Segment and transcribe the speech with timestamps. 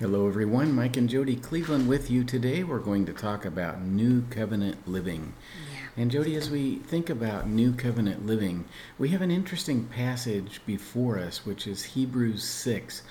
[0.00, 0.72] Hello, everyone.
[0.72, 2.64] Mike and Jody Cleveland with you today.
[2.64, 5.34] We're going to talk about New Covenant living.
[5.74, 6.02] Yeah.
[6.02, 8.64] And Jody, as we think about New Covenant living,
[8.96, 13.02] we have an interesting passage before us, which is Hebrews 6.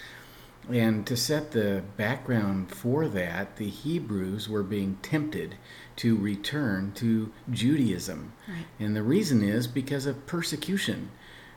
[0.72, 5.58] And to set the background for that, the Hebrews were being tempted
[5.98, 8.34] to return to Judaism.
[8.48, 8.66] Right.
[8.80, 11.12] And the reason is because of persecution.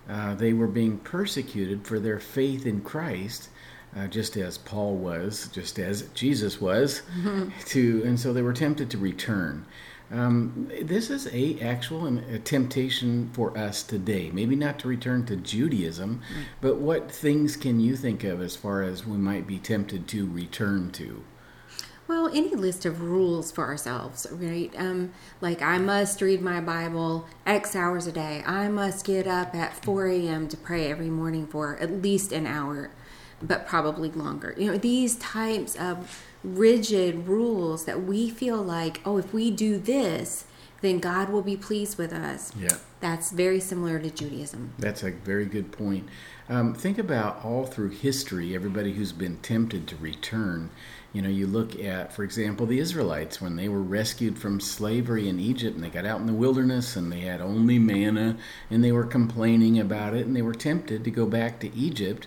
[0.07, 3.49] Uh, they were being persecuted for their faith in Christ
[3.97, 7.03] uh, just as Paul was, just as Jesus was,
[7.67, 9.67] to, and so they were tempted to return.
[10.11, 14.31] Um, this is a actual a temptation for us today.
[14.31, 16.47] Maybe not to return to Judaism, right.
[16.61, 20.27] but what things can you think of as far as we might be tempted to
[20.27, 21.25] return to?
[22.09, 24.71] Well, any list of rules for ourselves, right?
[24.77, 28.43] Um, like I must read my Bible X hours a day.
[28.45, 30.47] I must get up at 4 a.m.
[30.49, 32.91] to pray every morning for at least an hour
[33.42, 34.55] but probably longer.
[34.56, 39.78] You know, these types of rigid rules that we feel like, oh, if we do
[39.78, 40.44] this,
[40.80, 42.53] then God will be pleased with us.
[42.56, 42.77] Yeah.
[43.00, 44.75] That's very similar to Judaism.
[44.78, 46.08] That's a very good point.
[46.48, 50.70] Um, think about all through history, everybody who's been tempted to return.
[51.12, 55.28] You know, you look at, for example, the Israelites when they were rescued from slavery
[55.28, 58.36] in Egypt and they got out in the wilderness and they had only manna
[58.70, 62.27] and they were complaining about it and they were tempted to go back to Egypt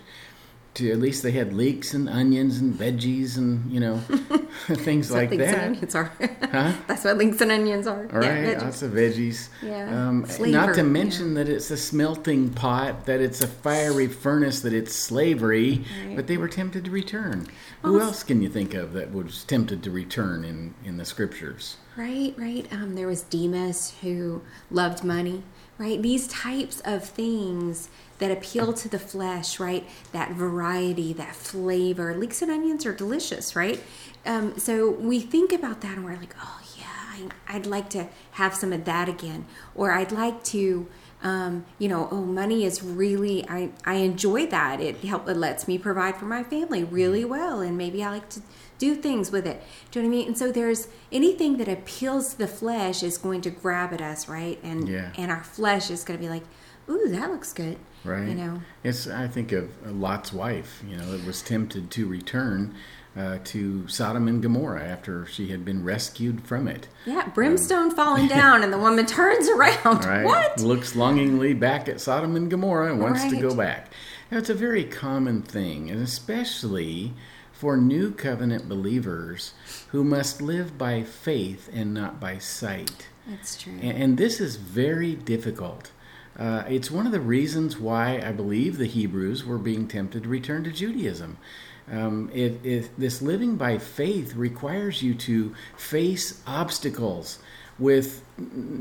[0.76, 3.98] to at least they had leeks and onions and veggies and you know
[4.66, 5.54] things like leeks that.
[5.54, 6.12] And onions are.
[6.50, 6.72] huh?
[6.86, 8.08] That's what leeks and onions are.
[8.12, 9.48] All right, yeah, lots of veggies.
[9.62, 10.08] Yeah.
[10.08, 11.44] Um, not to mention yeah.
[11.44, 15.84] that it's a smelting pot, that it's a fiery furnace, that it's slavery.
[16.06, 16.16] Right.
[16.16, 17.46] But they were tempted to return.
[17.82, 21.04] Well, Who else can you think of that was tempted to return in in the
[21.04, 21.76] scriptures?
[21.96, 22.66] Right, right.
[22.72, 25.42] Um, there was Demas who loved money,
[25.78, 26.00] right?
[26.00, 27.88] These types of things
[28.18, 29.86] that appeal to the flesh, right?
[30.12, 32.16] That variety, that flavor.
[32.16, 33.82] Leeks and onions are delicious, right?
[34.24, 38.08] Um, so we think about that and we're like, oh, yeah, I, I'd like to
[38.32, 39.44] have some of that again.
[39.74, 40.86] Or I'd like to.
[41.22, 44.80] Um, you know, oh, money is really, I, I enjoy that.
[44.80, 47.60] It help, it lets me provide for my family really well.
[47.60, 48.42] And maybe I like to
[48.78, 49.62] do things with it.
[49.90, 50.28] Do you know what I mean?
[50.28, 54.28] And so there's anything that appeals to the flesh is going to grab at us,
[54.28, 54.58] right?
[54.62, 55.12] And, Yeah.
[55.16, 56.44] and our flesh is going to be like,
[56.88, 57.78] ooh, that looks good.
[58.04, 58.28] Right.
[58.28, 60.82] You know, It's I think of Lot's wife.
[60.86, 62.74] You know, that was tempted to return
[63.16, 66.88] uh, to Sodom and Gomorrah after she had been rescued from it.
[67.06, 70.04] yeah, brimstone falling down and the woman turns around.
[70.04, 70.24] Right.
[70.24, 70.60] What?
[70.60, 73.90] Looks longingly back at Sodom and Gomorrah and wants to go back.
[74.30, 77.14] Now, it's a very common thing, and especially
[77.52, 79.54] for new covenant believers
[79.88, 83.08] who must live by faith and not by sight.
[83.26, 83.72] That's true.
[83.80, 85.90] And, and this is very difficult.
[86.38, 90.28] Uh, it's one of the reasons why I believe the Hebrews were being tempted to
[90.28, 91.38] return to Judaism.
[91.90, 97.38] Um, it, it, this living by faith requires you to face obstacles
[97.78, 98.24] with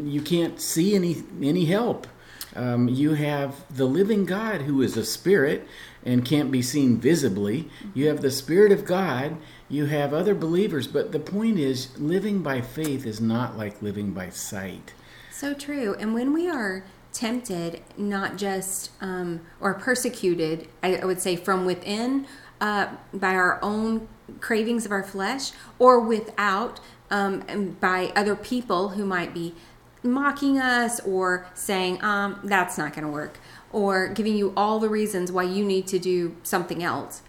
[0.04, 2.08] you can't see any any help.
[2.56, 5.68] Um, you have the living God who is a spirit
[6.06, 7.68] and can't be seen visibly.
[7.94, 9.38] You have the Spirit of God.
[9.68, 10.88] You have other believers.
[10.88, 14.94] But the point is, living by faith is not like living by sight.
[15.32, 15.96] So true.
[16.00, 21.66] And when we are tempted, not just um, or persecuted, I, I would say from
[21.66, 22.28] within
[22.60, 24.08] uh, by our own
[24.42, 29.56] cravings of our flesh, or without um, by other people who might be
[30.04, 33.40] mocking us or saying, um, "That's not going to work,"
[33.72, 37.22] or giving you all the reasons why you need to do something else.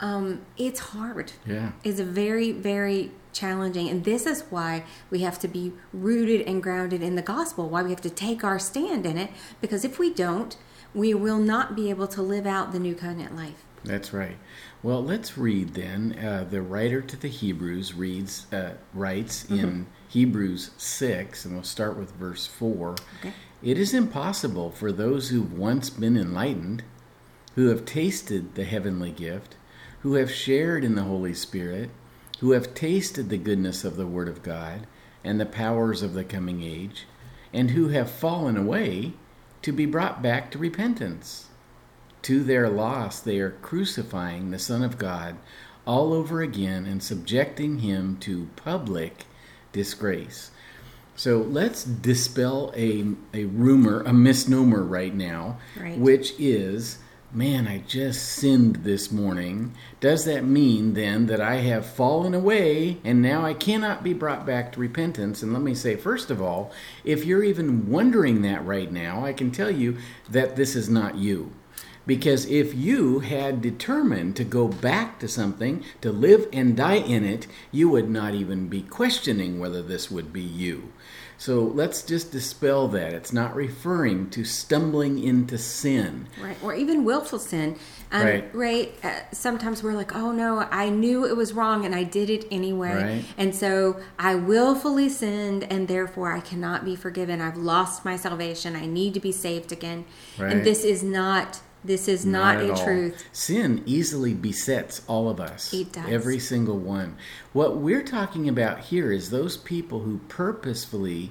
[0.00, 1.72] Um, it's hard Yeah.
[1.82, 3.88] It's a very, very challenging.
[3.88, 7.82] And this is why we have to be rooted and grounded in the gospel, why
[7.82, 9.30] we have to take our stand in it,
[9.60, 10.56] because if we don't,
[10.94, 13.64] we will not be able to live out the new covenant life.
[13.84, 14.36] That's right.
[14.82, 16.18] Well, let's read then.
[16.18, 21.98] Uh, the writer to the Hebrews reads, uh, writes in Hebrews 6, and we'll start
[21.98, 22.96] with verse 4.
[23.20, 23.34] Okay.
[23.62, 26.82] It is impossible for those who've once been enlightened,
[27.56, 29.56] who have tasted the heavenly gift,
[30.00, 31.90] who have shared in the Holy Spirit,
[32.44, 34.86] who have tasted the goodness of the Word of God
[35.24, 37.06] and the powers of the coming age,
[37.54, 39.14] and who have fallen away,
[39.62, 41.46] to be brought back to repentance.
[42.20, 45.36] To their loss, they are crucifying the Son of God
[45.86, 49.24] all over again and subjecting him to public
[49.72, 50.50] disgrace.
[51.16, 55.96] So let's dispel a, a rumor, a misnomer right now, Right.
[55.96, 56.98] which is,
[57.34, 59.74] man, I just sinned this morning.
[59.98, 64.46] Does that mean then that I have fallen away and now I cannot be brought
[64.46, 65.42] back to repentance?
[65.42, 66.70] And let me say, first of all,
[67.02, 69.98] if you're even wondering that right now, I can tell you
[70.30, 71.52] that this is not you.
[72.06, 77.24] Because if you had determined to go back to something, to live and die in
[77.24, 80.92] it, you would not even be questioning whether this would be you.
[81.38, 83.12] So let's just dispel that.
[83.12, 86.28] It's not referring to stumbling into sin.
[86.40, 86.56] Right.
[86.62, 87.76] Or even willful sin.
[88.12, 88.54] Um, Right.
[88.54, 89.04] Right.
[89.04, 92.46] Uh, sometimes we're like, oh no, I knew it was wrong and I did it
[92.50, 92.94] anyway.
[92.94, 93.24] Right.
[93.36, 97.40] And so I willfully sinned and therefore I cannot be forgiven.
[97.40, 98.76] I've lost my salvation.
[98.76, 100.04] I need to be saved again.
[100.38, 100.52] Right.
[100.52, 101.60] And this is not.
[101.84, 102.84] This is not, at a all.
[102.84, 103.28] truth.
[103.32, 105.72] Sin easily besets all of us.
[105.74, 106.08] It does.
[106.08, 107.16] Every single one.
[107.52, 111.30] What we're talking about here is those people who purposefully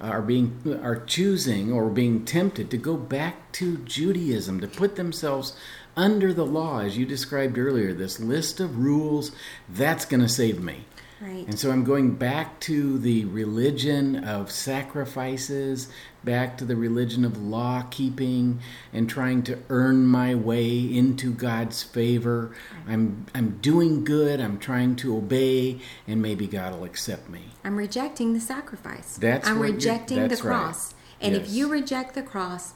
[0.00, 5.56] are being are choosing or being tempted to go back to Judaism to put themselves
[5.96, 9.30] under the law as you described earlier this list of rules
[9.68, 10.84] that's going to save me.
[11.20, 11.46] Right.
[11.46, 15.88] And so I'm going back to the religion of sacrifices,
[16.24, 18.60] back to the religion of law keeping,
[18.92, 22.54] and trying to earn my way into God's favor.
[22.88, 24.40] I'm I'm doing good.
[24.40, 27.42] I'm trying to obey, and maybe God will accept me.
[27.62, 29.16] I'm rejecting the sacrifice.
[29.16, 30.56] That's I'm rejecting the that's right.
[30.56, 30.94] cross.
[31.20, 32.74] And if you reject the cross,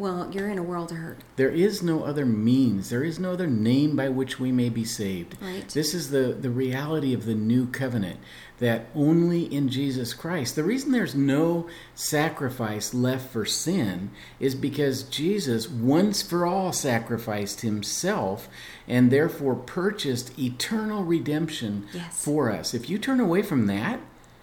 [0.00, 1.18] well, you're in a world of hurt.
[1.36, 2.88] There is no other means.
[2.88, 5.36] There is no other name by which we may be saved.
[5.42, 5.68] Right.
[5.68, 8.18] This is the, the reality of the new covenant
[8.60, 10.56] that only in Jesus Christ.
[10.56, 17.60] The reason there's no sacrifice left for sin is because Jesus once for all sacrificed
[17.60, 18.48] himself
[18.88, 22.22] and therefore purchased eternal redemption Yes.
[22.24, 22.74] for us.
[22.74, 24.00] If you turn away from that,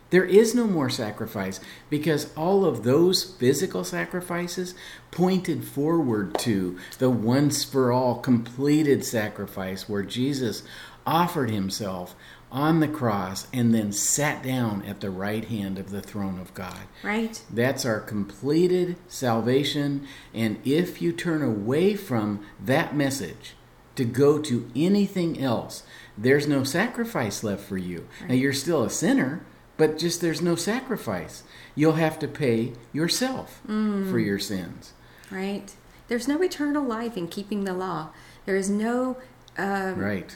[0.09, 1.59] there is no more sacrifice
[1.89, 4.73] because all of those physical sacrifices
[5.11, 10.63] pointed forward to the once for all completed sacrifice where Jesus
[11.05, 12.15] offered himself
[12.51, 16.53] on the cross and then sat down at the right hand of the throne of
[16.53, 16.79] God.
[17.03, 17.41] Right?
[17.49, 20.07] That's our completed salvation.
[20.33, 23.55] And if you turn away from that message
[23.95, 25.83] to go to anything else,
[26.17, 28.07] there's no sacrifice left for you.
[28.27, 29.45] Now, you're still a sinner,
[29.77, 31.43] but just there's no sacrifice.
[31.75, 34.93] You'll have to pay yourself for your sins.
[35.31, 35.73] Right?
[36.07, 38.09] There's no eternal life in keeping the law.
[38.45, 39.17] There is no
[39.57, 40.35] um, Right.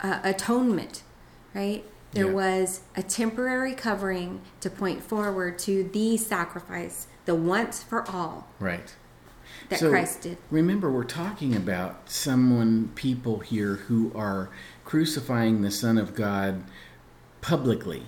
[0.00, 1.02] uh, atonement,
[1.54, 1.84] right?
[2.12, 2.32] There Yeah.
[2.32, 8.94] was a temporary covering to point forward to the sacrifice, the once for all Right.
[9.68, 10.38] that So, Christ did.
[10.50, 14.50] Remember, we're talking about someone, people here who are
[14.84, 16.62] crucifying the Son of God
[17.40, 18.04] publicly.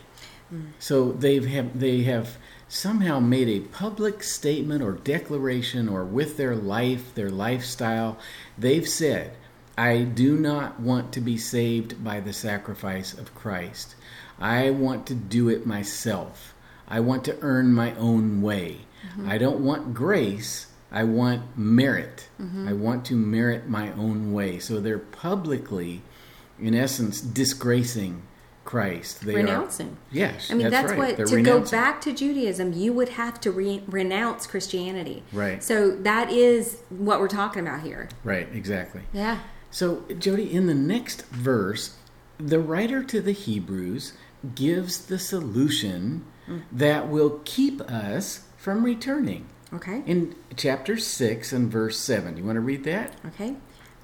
[0.78, 2.36] So they've have they have
[2.68, 8.18] somehow made a public statement or declaration, or with their life, their lifestyle,
[8.58, 9.32] they've said,
[9.76, 13.94] "I do not want to be saved by the sacrifice of Christ.
[14.38, 16.54] I want to do it myself.
[16.88, 18.86] I want to earn my own way.
[19.08, 19.28] Mm-hmm.
[19.30, 22.28] I don't want grace." I want merit.
[22.40, 22.68] Mm-hmm.
[22.68, 24.60] I want to merit my own way.
[24.60, 26.02] So they're publicly,
[26.60, 28.22] in essence, disgracing
[28.74, 29.24] Christ.
[29.24, 29.90] They renouncing.
[29.90, 30.98] Are, yes, I mean, that's, right.
[30.98, 35.22] what They're to go back to Judaism, you would have to re- renounce Christianity.
[35.32, 35.62] Right.
[35.62, 38.08] So that is what we're talking about here.
[38.24, 39.02] Right, exactly.
[39.12, 39.40] Yeah.
[39.70, 41.96] So, Jody, in the next verse,
[42.38, 44.14] the writer to the Hebrews
[44.56, 46.62] gives the solution mm.
[46.72, 49.46] that will keep us from returning.
[49.72, 50.02] Okay.
[50.06, 52.36] In chapter 6 and verse 7.
[52.36, 53.14] You want to read that?
[53.26, 53.54] Okay.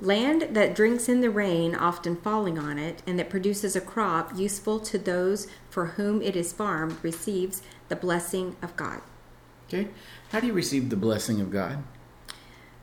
[0.01, 4.37] Land that drinks in the rain, often falling on it, and that produces a crop
[4.37, 9.03] useful to those for whom it is farmed, receives the blessing of God.
[9.69, 9.89] Okay.
[10.31, 11.83] How do you receive the blessing of God?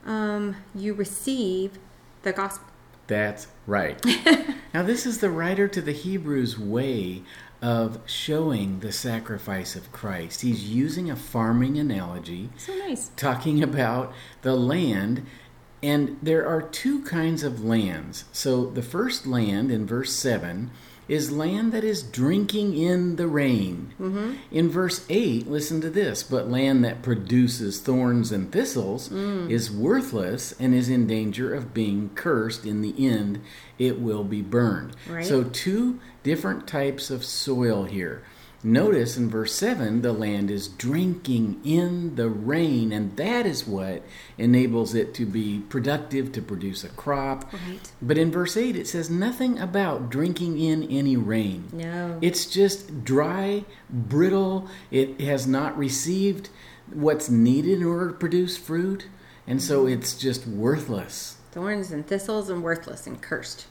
[0.06, 1.78] Um, you receive
[2.22, 2.68] the gospel.
[3.08, 4.02] That's right.
[4.74, 7.22] now, this is the writer to the Hebrews way
[7.60, 10.42] of showing the sacrifice of Christ.
[10.42, 13.10] He's using a farming analogy, So nice.
[13.16, 15.26] talking about the land.
[15.82, 18.24] And there are two kinds of lands.
[18.32, 20.70] So, the first land in verse 7
[21.06, 23.94] is land that is drinking in the rain.
[23.98, 24.32] Mm-hmm.
[24.50, 29.48] In verse 8, listen to this but land that produces thorns and thistles Mm.
[29.50, 32.66] is worthless and is in danger of being cursed.
[32.66, 33.40] In the end,
[33.78, 34.96] it will be burned.
[35.08, 35.24] Right.
[35.24, 38.22] So, two different types of soil here.
[38.64, 44.02] Notice in verse 7, the land is drinking in the rain, and that is what
[44.36, 47.52] enables it to be productive, to produce a crop.
[47.52, 47.92] Right.
[48.02, 51.68] But in verse 8, it says nothing about drinking in any rain.
[51.72, 52.18] No.
[52.20, 54.68] It's just dry, brittle.
[54.90, 56.48] It has not received
[56.92, 59.06] what's needed in order to produce fruit,
[59.46, 59.92] and so Mm-hmm.
[60.00, 63.66] it's just worthless, Thorns and thistles and worthless and cursed.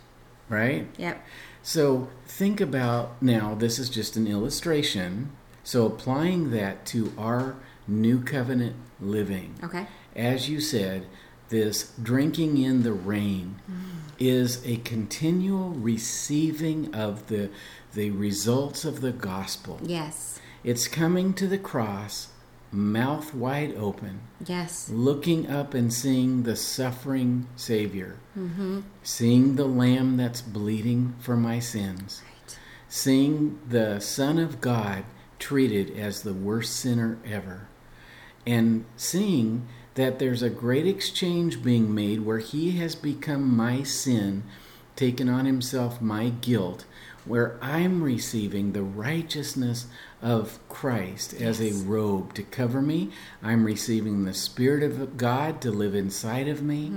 [0.50, 0.88] Right?
[0.98, 1.26] Yep.
[1.64, 5.32] So think about now, this is just an illustration.
[5.64, 9.56] So applying that to our new covenant living.
[9.64, 9.88] Okay.
[10.16, 11.06] As you said,
[11.50, 13.76] this drinking in the rain mm.
[14.20, 17.50] is a continual receiving of the
[17.94, 19.80] the results of the gospel.
[19.82, 20.40] Yes.
[20.64, 22.30] It's coming to the cross,
[22.72, 24.90] mouth wide open, Yes.
[24.90, 28.82] looking up and seeing the suffering Savior, mm-hmm.
[29.04, 32.58] seeing the Lamb that's bleeding for my sins, Right.
[32.90, 35.06] seeing the Son of God
[35.40, 37.68] treated as the worst sinner ever,
[38.46, 44.44] and seeing that there's a great exchange being made where He has become my sin,
[44.96, 46.86] taken on Himself my guilt,
[47.28, 49.88] where I'm receiving the righteousness
[50.22, 53.12] of Christ as a robe to cover me.
[53.44, 56.92] I'm receiving the Spirit of God to live inside of me.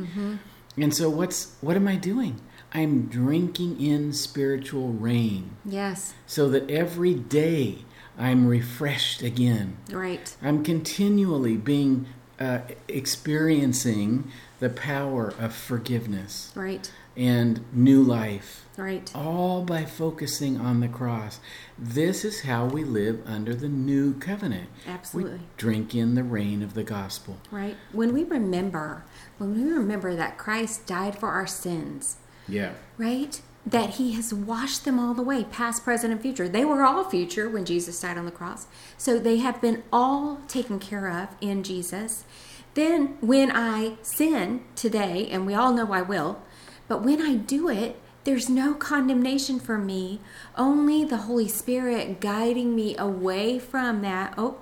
[0.76, 2.40] And so what's what am I doing?
[2.72, 6.14] I'm drinking in spiritual rain Yes.
[6.26, 7.78] so that every day
[8.16, 9.76] I'm refreshed again.
[9.90, 10.36] Right.
[10.40, 12.06] I'm continually being
[12.38, 16.90] uh, experiencing the power of forgiveness Right.
[17.20, 19.12] And new life, Right.
[19.14, 21.38] all by focusing on the cross.
[21.78, 24.70] This is how we live under the new covenant.
[24.88, 25.32] Absolutely.
[25.38, 27.36] We drink in the rain of the gospel.
[27.50, 27.76] Right.
[27.92, 29.04] When we remember,
[29.36, 32.16] when we remember that Christ died for our sins,
[32.48, 32.70] Yeah.
[32.96, 33.38] right?
[33.66, 36.48] That he has washed them all the way, past, present, and future.
[36.48, 38.66] They were all future when Jesus died on the cross.
[38.96, 42.24] So they have been all taken care of in Jesus.
[42.72, 46.40] Then when I sin today, and we all know I will,
[46.90, 50.18] but when I do it, there's no condemnation for me,
[50.56, 54.34] only the Holy Spirit guiding me away from that.
[54.36, 54.56] Oh,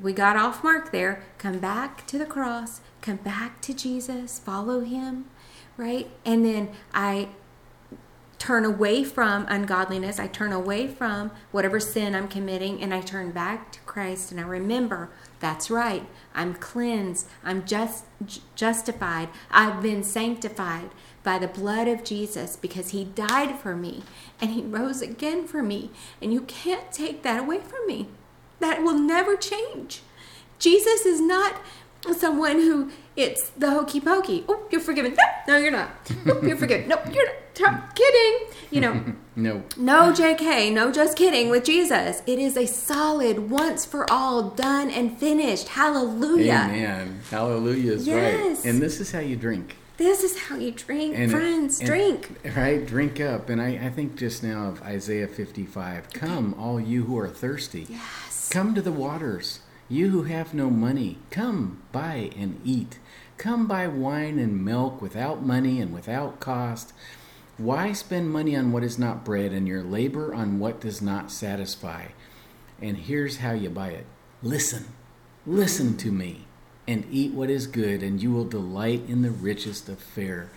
[0.00, 1.22] we got off mark there.
[1.38, 5.26] Come back to the cross, come back to Jesus, follow him,
[5.76, 6.10] right?
[6.24, 7.28] And then I
[8.38, 13.30] turn away from ungodliness, I turn away from whatever sin I'm committing, and I turn
[13.30, 15.10] back to Christ and I remember
[15.40, 16.06] that's right.
[16.34, 18.04] I'm cleansed, I'm just
[18.54, 20.90] justified, I've been sanctified
[21.22, 24.02] by the blood of Jesus because he died for me
[24.40, 25.90] and he rose again for me.
[26.22, 28.08] And you can't take that away from me.
[28.60, 30.02] That will never change.
[30.58, 31.60] Jesus is not
[32.16, 34.44] someone who it's the hokey pokey.
[34.48, 35.14] Oh, you're forgiven.
[35.14, 35.90] No, no, you're not.
[36.26, 36.88] Oh, you're forgiven.
[36.88, 37.34] No, you're not.
[37.54, 38.48] Stop kidding.
[38.70, 39.04] You know,
[39.36, 39.62] No.
[39.76, 42.22] no JK, no just kidding with Jesus.
[42.26, 45.68] It is a solid, once for all, done and finished.
[45.68, 46.66] Hallelujah.
[46.68, 47.20] Amen.
[47.30, 48.58] Hallelujah is Yes.
[48.58, 48.64] right.
[48.70, 49.76] And this is how you drink.
[49.98, 51.78] This is how you drink, And- uh, friends.
[51.78, 52.30] and- drink.
[52.56, 52.84] Right?
[52.84, 53.48] Drink up.
[53.48, 57.86] And I, I think just now of Isaiah 55 Come, all you who are thirsty.
[57.88, 58.48] Yes.
[58.50, 59.60] Come to the waters.
[59.88, 62.98] You who have no money, come buy and eat.
[63.38, 66.92] Come buy wine and milk without money and without cost.
[67.60, 71.30] Why spend money on what is not bread and your labor on what does not
[71.30, 72.06] satisfy?
[72.80, 74.06] And here's how you buy it
[74.42, 74.86] listen.
[75.46, 76.46] Listen to me
[76.88, 80.50] and eat what is good, and you will delight in the richest of fare.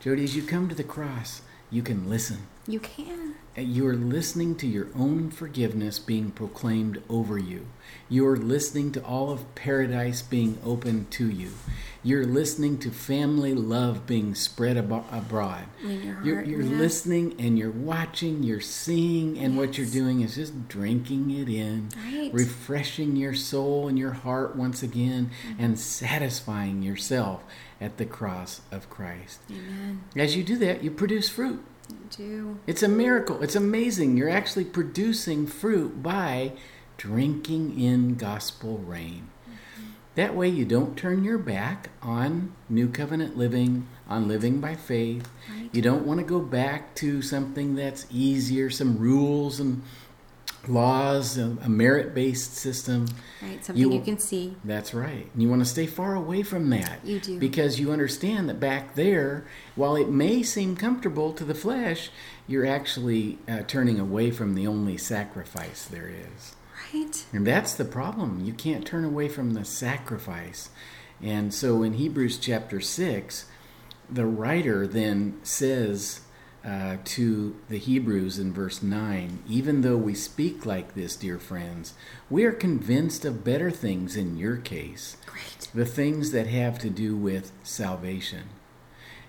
[0.00, 2.48] Jody, as you come to the cross, you can listen.
[2.68, 3.34] You can.
[3.56, 7.66] You are listening to your own forgiveness being proclaimed over you.
[8.10, 11.50] You are listening to all of paradise being opened to you.
[12.04, 15.64] You're listening to family love being spread abo- abroad.
[15.82, 16.78] Your You're, you're yeah.
[16.78, 21.88] listening and you're watching, you're seeing, and what you're doing is just drinking it in,
[21.96, 22.32] Right.
[22.32, 25.64] refreshing your soul and your heart once again, Mm-hmm.
[25.64, 27.42] and satisfying yourself
[27.80, 29.40] at the cross of Christ.
[29.50, 30.02] Amen.
[30.14, 31.64] As you do that, you produce fruit.
[31.90, 32.58] You do.
[32.66, 33.42] It's a miracle.
[33.42, 34.16] It's amazing.
[34.16, 36.52] You're actually producing fruit by
[36.96, 39.30] drinking in gospel rain.
[39.44, 39.90] Mm-hmm.
[40.16, 45.28] That way, you don't turn your back on New Covenant living, on living by faith.
[45.50, 45.70] Right.
[45.72, 49.82] You don't want to go back to something that's easier, some rules and
[50.68, 53.06] laws, a, a merit based system.
[53.42, 53.64] Right.
[53.64, 54.56] Something you, You- can see.
[54.64, 55.28] That's right.
[55.32, 57.04] And you want to stay far away from that.
[57.04, 57.38] You do.
[57.38, 62.10] Because you understand that back there, while it may seem comfortable to the flesh,
[62.46, 66.54] you're actually uh, turning away from the only sacrifice there is.
[66.94, 67.24] Right.
[67.32, 68.44] And that's the problem.
[68.44, 70.70] You can't turn away from the sacrifice.
[71.22, 73.46] And so in Hebrews chapter 6,
[74.10, 76.20] the writer then says
[76.64, 81.94] uh, to the Hebrews in verse 9 Even though we speak like this, dear friends,
[82.28, 85.68] we are convinced of better things in your case, Great.
[85.74, 88.44] the things that have to do with salvation.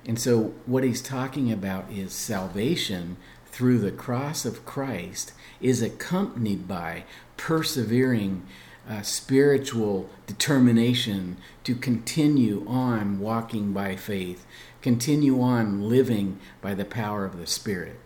[0.05, 3.17] And so, what he's talking about is salvation
[3.47, 7.03] through the cross of Christ is accompanied by
[7.37, 8.43] persevering
[8.89, 14.45] uh, spiritual determination to continue on walking by faith,
[14.81, 17.99] continue on living by the power of the Spirit.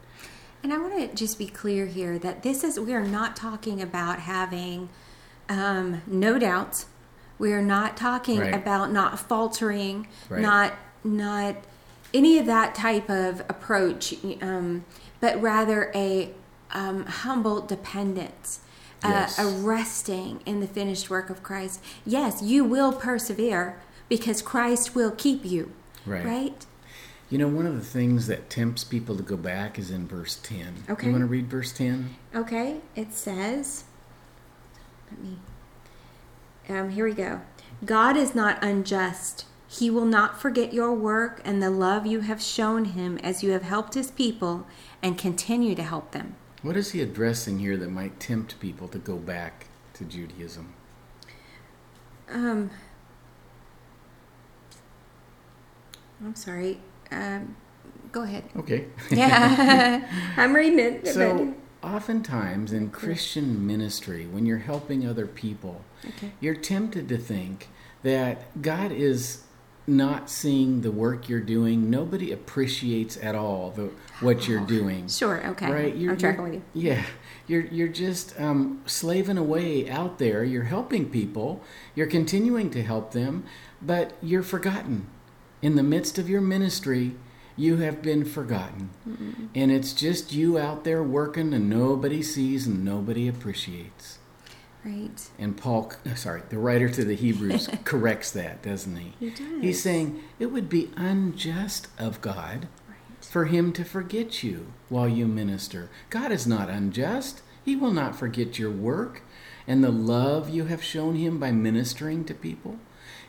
[0.63, 3.81] And I want to just be clear here that this is, we are not talking
[3.81, 4.89] about having
[5.49, 6.85] um, no doubts.
[7.37, 8.53] We're not talking Right.
[8.53, 10.41] about not faltering, Right.
[10.41, 11.55] not not
[12.13, 14.85] any of that type of approach, um,
[15.19, 16.31] but rather a
[16.71, 18.61] um, humble dependence.
[19.03, 19.37] Yes.
[19.37, 21.81] Uh, a resting in the finished work of Christ.
[22.05, 25.73] Yes, you will persevere because Christ will keep you.
[26.05, 26.25] Right.
[26.25, 26.65] Right?
[27.29, 30.35] You know, one of the things that tempts people to go back is in verse
[30.43, 30.83] 10.
[30.89, 31.07] Okay.
[31.07, 32.15] You want to read verse 10?
[32.35, 33.85] Okay, it says,
[35.09, 35.37] let me,
[36.69, 37.41] um, here we go.
[37.85, 39.45] God is not unjust.
[39.67, 43.51] He will not forget your work and the love you have shown him as you
[43.51, 44.67] have helped his people
[45.01, 46.35] and continue to help them.
[46.61, 50.73] What is he addressing here that might tempt people to go back to Judaism?
[52.29, 52.69] Um,
[56.23, 56.79] I'm sorry.
[57.11, 57.55] Um,
[58.11, 58.43] go ahead.
[58.57, 58.85] Okay.
[59.11, 61.07] Yeah, I'm reading it.
[61.07, 61.53] So,
[61.83, 66.31] oftentimes in Christian ministry, when you're helping other people, Okay.
[66.39, 67.69] you're tempted to think
[68.03, 69.43] that God is
[69.85, 71.89] not seeing the work you're doing.
[71.89, 73.89] Nobody appreciates at all the,
[74.21, 75.07] what you're doing.
[75.09, 75.45] Sure.
[75.47, 75.69] Okay.
[75.69, 75.93] Right?
[75.93, 76.61] I'm tracking with you.
[76.73, 77.03] Yeah,
[77.47, 80.43] you're you're just um, slaving away out there.
[80.43, 81.61] You're helping people.
[81.95, 83.43] You're continuing to help them,
[83.81, 85.07] but you're forgotten.
[85.63, 87.15] In the midst of your ministry,
[87.55, 88.89] you have been forgotten,
[89.55, 94.19] and it's just you out there working, and nobody sees and nobody appreciates.
[94.83, 95.29] Right.
[95.39, 99.13] And Paul, sorry, the writer to the Hebrews corrects that, doesn't he?
[99.19, 99.61] He does.
[99.61, 103.23] He's saying it would be unjust of God Right.
[103.25, 105.89] for him to forget you while you minister.
[106.09, 107.41] God is not unjust.
[107.63, 109.21] He will not forget your work
[109.65, 112.79] and the love you have shown him by ministering to people.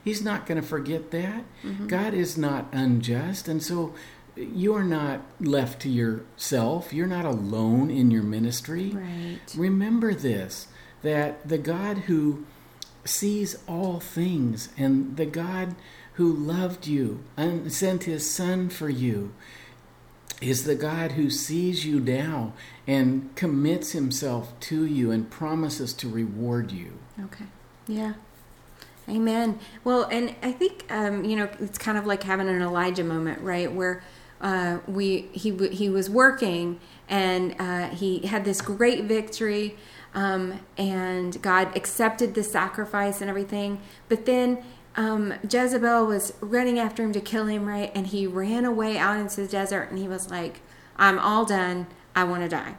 [0.04, 1.44] He's not going to forget that.
[1.62, 1.86] Mm-hmm.
[1.86, 3.48] God is not unjust.
[3.48, 3.94] And so
[4.36, 6.92] you are not left to yourself.
[6.92, 8.90] You're not alone in your ministry.
[8.90, 9.40] Right.
[9.56, 10.68] Remember this
[11.02, 12.46] that the God who
[13.04, 15.74] sees all things and the God
[16.14, 19.34] who loved you and sent his son for you
[20.40, 22.52] is the God who sees you now
[22.86, 26.92] and commits himself to you and promises to reward you.
[27.24, 27.46] Okay.
[27.86, 28.14] Yeah.
[29.08, 29.58] Amen.
[29.82, 33.40] Well, and I think um, you know it's kind of like having an Elijah moment,
[33.42, 33.70] right?
[33.72, 34.02] Where
[34.40, 39.76] uh, we he he was working and uh, he had this great victory,
[40.14, 43.80] um, and God accepted the sacrifice and everything.
[44.08, 44.64] But then
[44.96, 47.90] um, Jezebel was running after him to kill him, right?
[47.94, 50.60] And he ran away out into the desert, and he was like,
[50.96, 51.88] "I'm all done.
[52.16, 52.76] I want to die."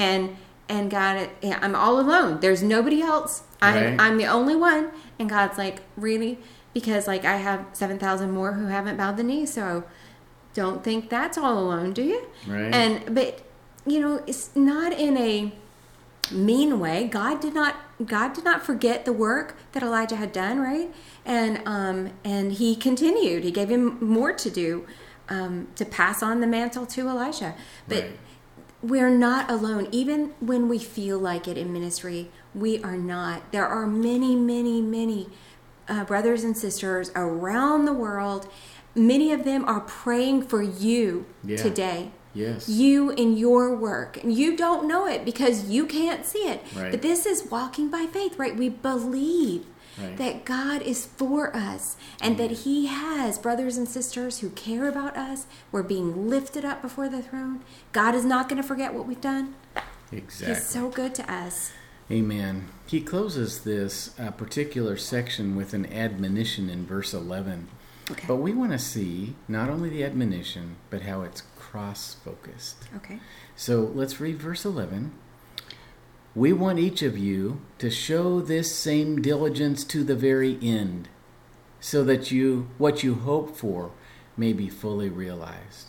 [0.00, 0.36] And
[0.70, 2.40] and God, yeah, I'm all alone.
[2.40, 3.42] There's nobody else.
[3.60, 3.96] I'm, Right.
[4.00, 4.90] I'm the only one.
[5.18, 6.38] And God's like, really?
[6.72, 9.44] Because like I have seven thousand more who haven't bowed the knee.
[9.46, 9.84] So
[10.54, 12.26] don't think that's all alone, do you?
[12.46, 12.72] Right.
[12.72, 13.42] And but
[13.84, 15.52] you know, it's not in a
[16.30, 17.08] mean way.
[17.08, 20.94] God did not God did not forget the work that Elijah had done, right?
[21.24, 23.42] And um and he continued.
[23.44, 24.86] He gave him more to do
[25.28, 27.54] um to pass on the mantle to Elisha.
[27.88, 28.18] But Right.
[28.82, 29.88] We're not alone.
[29.92, 33.52] Even when we feel like it in ministry we are not.
[33.52, 35.28] There are many many many
[35.88, 38.48] uh, brothers and sisters around the world.
[38.94, 41.56] Many of them are praying for you Yeah.
[41.58, 42.10] today.
[42.32, 42.68] Yes.
[42.68, 44.22] you in your work.
[44.22, 46.62] And you don't know it because you can't see it.
[46.76, 46.92] Right.
[46.92, 48.56] but this is walking by faith right?
[48.56, 49.66] We believe
[49.98, 50.16] Right.
[50.16, 55.16] that god is for us and that he has brothers and sisters who care about
[55.16, 59.06] us we're being lifted up before the throne god is not going to forget what
[59.06, 59.54] we've done
[60.12, 60.54] exactly.
[60.54, 61.72] he's so good to us
[62.10, 62.66] Amen.
[62.86, 67.68] He closes this uh, particular section with an admonition in verse 11.
[68.10, 68.24] Okay.
[68.26, 72.88] But we want to see not only the admonition, but how it's cross focused.
[72.96, 73.20] okay
[73.54, 75.12] So let's read verse 11.
[76.34, 81.08] We want each of you to show this same diligence to the very end,
[81.80, 83.90] so that you what you hope for
[84.36, 85.88] may be fully realized.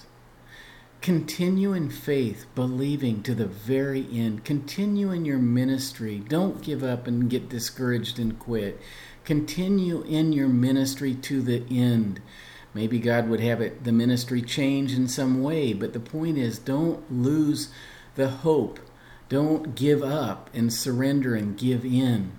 [0.99, 4.43] Continue in faith, believing to the very end.
[4.43, 6.19] Continue in your ministry.
[6.19, 8.79] Don't give up and get discouraged and quit.
[9.23, 12.19] Continue in your ministry to the end.
[12.73, 16.57] Maybe God would have it the ministry change in some way, but the point is
[16.57, 17.69] don't lose
[18.15, 18.79] the hope.
[19.31, 22.33] Don't give up and surrender and give in.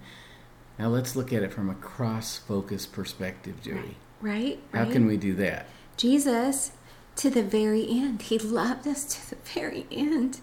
[0.78, 3.96] Now let's look at it from a cross-focused perspective, Jody.
[4.20, 4.60] right right.
[4.74, 4.92] How right?
[4.92, 5.68] can we do that?
[5.96, 6.72] Jesus,
[7.16, 10.40] to the very end, he loved us to the very end,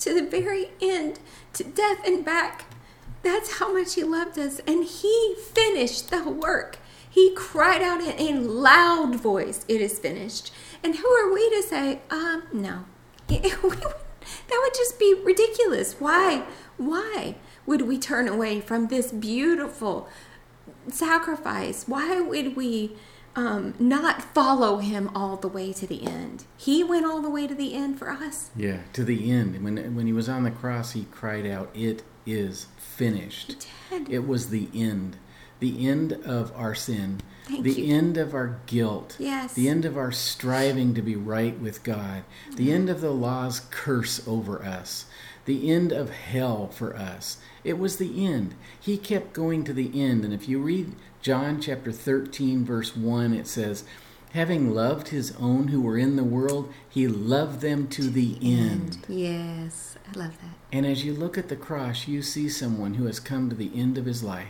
[0.00, 1.20] to the very end,
[1.52, 2.64] to death and back.
[3.22, 4.60] That's how much he loved us.
[4.66, 6.78] And he finished the work.
[7.08, 10.52] He cried out in a loud voice, It is finished.
[10.82, 12.86] And who are we to say, um, no?
[13.62, 13.76] We
[14.48, 15.96] that would just be ridiculous.
[15.98, 16.44] Why?
[16.76, 20.08] Why would we turn away from this beautiful
[20.88, 21.86] sacrifice?
[21.86, 22.96] Why would we
[23.34, 26.44] um, not follow him all the way to the end?
[26.56, 28.50] He went all the way to the end for us.
[28.56, 29.62] Yeah, to the end.
[29.62, 33.66] When when he was on the cross, he cried out, "It is finished."
[34.08, 35.16] It was the end,
[35.62, 37.94] the end of our sin, Thank the you.
[37.94, 39.54] end of our guilt, Yes.
[39.54, 42.74] the end of our striving to be right with God, the mm-hmm.
[42.74, 45.06] end of the law's curse over us,
[45.44, 47.38] the end of hell for us.
[47.62, 48.56] It was the end.
[48.78, 50.24] He kept going to the end.
[50.24, 53.84] And if you read John chapter 13, verse 1, it says,
[54.32, 58.98] Having loved his own who were in the world, he loved them to the end.
[59.08, 60.56] Yes, I love that.
[60.72, 63.70] And as you look at the cross, you see someone who has come to the
[63.74, 64.48] end of his life.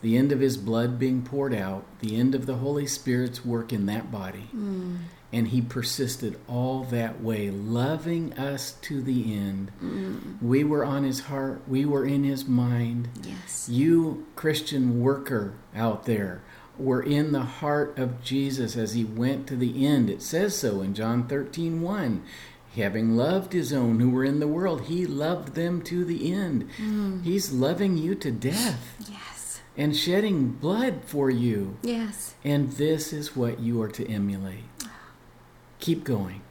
[0.00, 3.72] The end of his blood being poured out, the end of the Holy Spirit's work
[3.72, 4.48] in that body.
[4.54, 4.98] Mm.
[5.30, 9.70] And he persisted all that way, loving us to the end.
[9.82, 10.40] Mm.
[10.40, 13.08] We were on his heart, we were in his mind.
[13.22, 13.68] Yes.
[13.68, 16.42] You, Christian worker out there,
[16.78, 20.08] were in the heart of Jesus as he went to the end.
[20.08, 22.22] It says so in John 13 1.
[22.76, 26.68] Having loved his own who were in the world, he loved them to the end.
[26.76, 27.24] Mm.
[27.24, 29.37] He's loving you to death Yes.
[29.78, 31.78] And shedding blood for you.
[31.82, 32.34] Yes.
[32.44, 34.64] And this is what you are to emulate.
[35.78, 36.42] Keep going.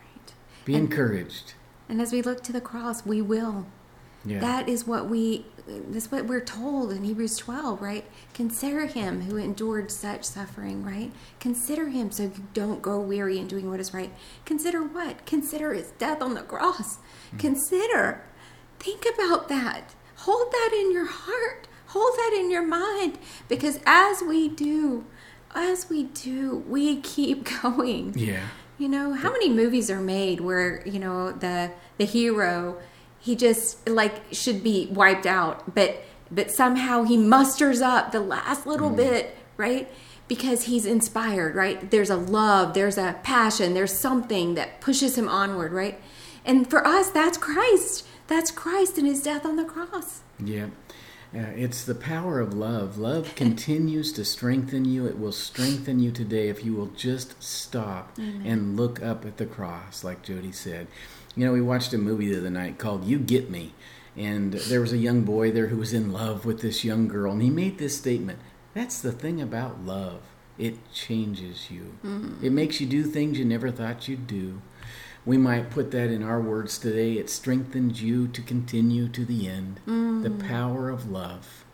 [0.00, 0.32] Right.
[0.64, 1.54] Be And- encouraged.
[1.88, 3.66] And as we look to the cross, we will.
[4.24, 4.40] Yeah.
[4.40, 8.04] That is what we that's what we're told in Hebrews 12, right?
[8.34, 11.10] Consider him who endured such suffering, right?
[11.40, 14.12] Consider him so you don't grow weary in doing what is right.
[14.44, 15.26] Consider what?
[15.26, 16.98] Consider his death on the cross.
[17.34, 17.38] Mm.
[17.40, 18.22] Consider.
[18.78, 19.96] Think about that.
[20.18, 21.65] Hold that in your heart.
[21.86, 23.18] Hold that in your mind
[23.48, 25.04] because as we do,
[25.54, 28.14] as we do, we keep going.
[28.16, 28.48] yeah.
[28.78, 32.76] You know, how many movies are made where, you know, the the hero
[33.18, 38.66] he just like should be wiped out, but but somehow he musters up the last
[38.66, 38.96] little mm.
[38.96, 39.90] bit, right?
[40.28, 41.90] Because he's inspired, right?
[41.90, 46.00] There's a love, there's a passion, there's something that pushes him onward, right?
[46.44, 48.06] And for us, that's Christ.
[48.28, 50.22] That's Christ and his death on the cross.
[50.42, 50.66] Yeah.
[51.36, 52.96] Uh, it's the power of love.
[52.96, 55.06] Love continues to strengthen you.
[55.06, 59.44] It will strengthen you today if you will just stop and look up at the
[59.44, 60.86] cross, like Jody said.
[61.34, 63.74] You know, we watched a movie the other night called You Get Me.
[64.16, 67.32] And there was a young boy there who was in love with this young girl.
[67.32, 68.38] And he made this statement
[68.72, 70.22] That's the thing about love.
[70.58, 71.98] It changes you,
[72.42, 74.62] it makes you do things you never thought you'd do.
[75.26, 77.14] We might put that in our words today.
[77.14, 79.80] It strengthens you to continue to the end.
[79.84, 80.48] The mm.
[80.48, 81.64] power of love.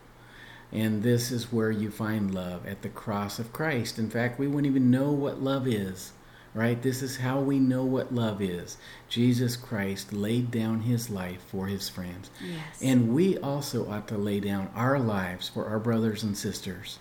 [0.73, 3.99] And this is where you find love at the cross of Christ.
[3.99, 6.13] In fact, we wouldn't even know what love is,
[6.55, 6.81] right?
[6.81, 8.79] This is how we know what love is.
[9.11, 12.31] Jesus Christ laid down his life for his friends.
[12.43, 12.81] Yes.
[12.81, 17.01] And we also ought to lay down our lives for our brothers and sisters.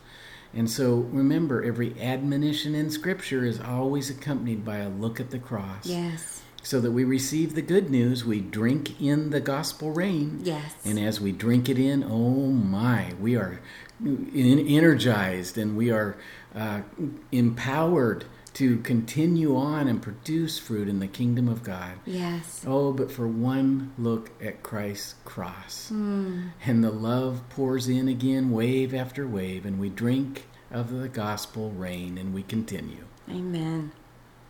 [0.53, 5.39] And so remember, every admonition in Scripture is always accompanied by a look at the
[5.39, 5.85] cross.
[5.85, 6.40] yes.
[6.63, 10.41] So that we receive the good news, we drink in the gospel rain.
[10.43, 10.75] Yes.
[10.85, 13.59] And as we drink it in, oh my, we are
[14.05, 16.17] en- energized and we are
[16.55, 16.81] uh,
[17.31, 21.93] empowered to continue on and produce fruit in the kingdom of God.
[22.05, 22.63] yes.
[22.67, 25.87] Oh, but for one look at Christ's cross.
[25.89, 26.49] Hmm.
[26.65, 31.71] And the love pours in again, wave after wave, and we drink of the gospel
[31.71, 33.05] rain and we continue.
[33.29, 33.91] Amen.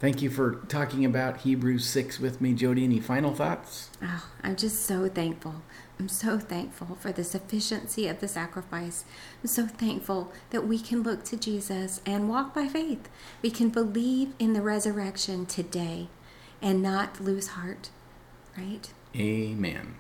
[0.02, 2.86] Thank you for talking about Hebrews 6 with me, Jody.
[2.86, 3.92] Any final thoughts?
[4.02, 5.62] Oh, I'm just so thankful.
[6.00, 9.06] I'm so thankful for the sufficiency of the sacrifice.
[9.44, 13.10] I'm so thankful that we can look to Jesus and walk by faith.
[13.44, 16.08] We can believe in the resurrection today
[16.64, 17.92] and not lose heart,
[18.58, 18.92] right?
[19.16, 19.98] Amen.